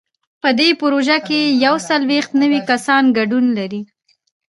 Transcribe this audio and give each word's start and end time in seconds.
په 0.41 0.49
دې 0.59 0.69
پروژه 0.81 1.17
کې 1.27 1.39
یو 1.65 1.75
څلوېښت 1.87 2.31
نوي 2.41 2.59
کسان 2.69 3.03
ګډون 3.17 3.45
لري. 3.57 3.81